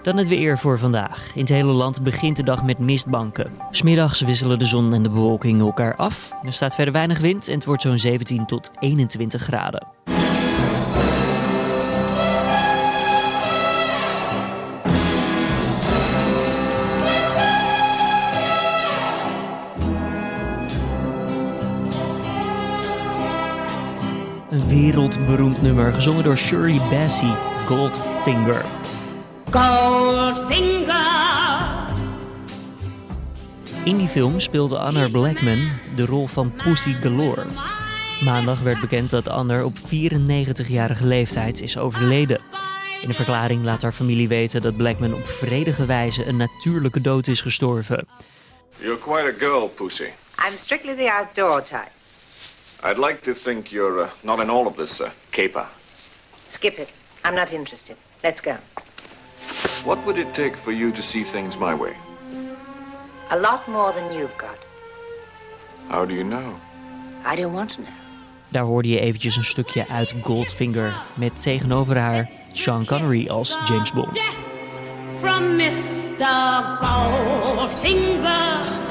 Dan 0.01 0.17
het 0.17 0.27
weer 0.27 0.57
voor 0.57 0.79
vandaag. 0.79 1.31
In 1.35 1.41
het 1.41 1.49
hele 1.49 1.71
land 1.71 2.03
begint 2.03 2.35
de 2.37 2.43
dag 2.43 2.63
met 2.63 2.79
mistbanken. 2.79 3.51
Smiddags 3.71 4.21
wisselen 4.21 4.59
de 4.59 4.65
zon 4.65 4.93
en 4.93 5.03
de 5.03 5.09
bewolking 5.09 5.59
elkaar 5.59 5.95
af. 5.95 6.31
Er 6.43 6.53
staat 6.53 6.75
verder 6.75 6.93
weinig 6.93 7.19
wind 7.19 7.47
en 7.47 7.55
het 7.55 7.65
wordt 7.65 7.81
zo'n 7.81 7.97
17 7.97 8.45
tot 8.45 8.71
21 8.79 9.41
graden. 9.41 9.87
Wereldberoemd 24.67 25.62
nummer, 25.62 25.93
gezongen 25.93 26.24
door 26.24 26.38
Shirley 26.38 26.79
Bassey, 26.89 27.38
Goldfinger. 27.65 28.65
Goldfinger! 29.51 31.05
In 33.84 33.98
die 33.98 34.07
film 34.07 34.39
speelde 34.39 34.77
Anna 34.77 35.10
Blackman 35.10 35.79
de 35.95 36.05
rol 36.05 36.27
van 36.27 36.53
Pussy 36.63 36.95
Galore. 37.01 37.45
Maandag 38.24 38.62
werd 38.62 38.81
bekend 38.81 39.10
dat 39.10 39.27
Anner 39.27 39.65
op 39.65 39.77
94-jarige 39.77 41.05
leeftijd 41.05 41.62
is 41.62 41.77
overleden. 41.77 42.41
In 43.01 43.10
een 43.10 43.15
verklaring 43.15 43.63
laat 43.63 43.81
haar 43.81 43.91
familie 43.91 44.27
weten 44.27 44.62
dat 44.62 44.77
Blackman 44.77 45.13
op 45.13 45.27
vredige 45.27 45.86
wijze 45.86 46.25
een 46.25 46.38
natuurlijke 46.38 47.01
dood 47.01 47.27
is 47.27 47.41
gestorven. 47.41 48.07
You're 48.77 48.98
quite 48.98 49.34
a 49.36 49.38
girl, 49.38 49.67
Pussy. 49.67 50.10
I'm 50.48 50.57
strictly 50.57 50.95
the 50.95 51.12
outdoor 51.12 51.63
type. 51.63 51.94
I'd 52.84 52.98
like 52.98 53.22
to 53.22 53.34
think 53.34 53.72
you're 53.72 54.03
uh, 54.03 54.10
not 54.24 54.39
in 54.39 54.50
all 54.50 54.67
of 54.67 54.75
this 54.75 55.01
uh, 55.01 55.10
caper. 55.32 55.67
Skip 56.48 56.79
it. 56.79 56.89
I'm 57.24 57.36
not 57.36 57.53
interested. 57.53 57.98
Let's 58.24 58.41
go. 58.41 58.58
What 59.84 60.03
would 60.05 60.17
it 60.17 60.34
take 60.34 60.58
for 60.58 60.72
you 60.72 60.91
to 60.91 61.01
see 61.01 61.24
things 61.24 61.58
my 61.58 61.74
way? 61.74 61.96
A 63.32 63.38
lot 63.38 63.67
more 63.67 63.91
than 63.91 64.12
you've 64.13 64.38
got. 64.38 64.58
How 65.89 66.05
do 66.05 66.13
you 66.13 66.24
know? 66.24 66.60
I 67.25 67.36
don't 67.36 67.53
want 67.53 67.72
to 67.72 67.82
know. 67.82 67.94
Daar 68.50 68.63
hoorde 68.63 68.89
je 68.89 69.00
eventjes 69.00 69.36
een 69.36 69.44
stukje 69.44 69.88
uit 69.88 70.15
Goldfinger 70.22 70.98
met 71.13 71.41
tegenover 71.41 71.98
haar 71.98 72.29
Sean 72.53 72.86
Connery 72.86 73.27
als 73.27 73.58
James 73.65 73.91
Bond. 73.91 74.24
From 75.20 75.55
Mr. 75.55 76.77
Goldfinger. 76.79 78.84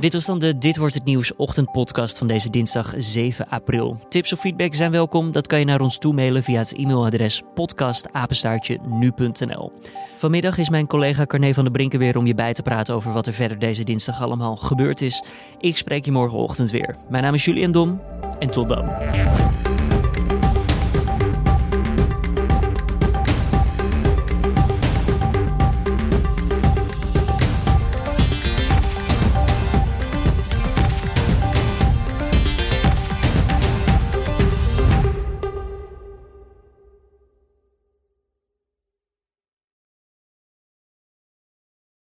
Dit 0.00 0.12
was 0.12 0.26
dan 0.26 0.38
de 0.38 0.58
Dit 0.58 0.76
wordt 0.76 0.94
het 0.94 1.04
nieuws 1.04 1.36
ochtendpodcast 1.36 2.18
van 2.18 2.26
deze 2.26 2.50
dinsdag 2.50 2.94
7 2.96 3.48
april. 3.48 4.00
Tips 4.08 4.32
of 4.32 4.40
feedback 4.40 4.74
zijn 4.74 4.90
welkom. 4.90 5.32
Dat 5.32 5.46
kan 5.46 5.58
je 5.58 5.64
naar 5.64 5.80
ons 5.80 5.98
toemailen 5.98 6.42
via 6.42 6.58
het 6.58 6.74
e-mailadres 6.74 7.42
podcastapenstaartje.nu.nl. 7.54 9.72
Vanmiddag 10.16 10.58
is 10.58 10.68
mijn 10.68 10.86
collega 10.86 11.26
Carne 11.26 11.54
van 11.54 11.64
der 11.64 11.72
Brinken 11.72 11.98
weer 11.98 12.16
om 12.16 12.26
je 12.26 12.34
bij 12.34 12.54
te 12.54 12.62
praten 12.62 12.94
over 12.94 13.12
wat 13.12 13.26
er 13.26 13.32
verder 13.32 13.58
deze 13.58 13.84
dinsdag 13.84 14.22
allemaal 14.22 14.56
gebeurd 14.56 15.00
is. 15.00 15.24
Ik 15.58 15.76
spreek 15.76 16.04
je 16.04 16.12
morgenochtend 16.12 16.70
weer. 16.70 16.96
Mijn 17.08 17.22
naam 17.22 17.34
is 17.34 17.44
Julian 17.44 17.72
Dom 17.72 18.00
en 18.38 18.50
tot 18.50 18.68
dan. 18.68 18.88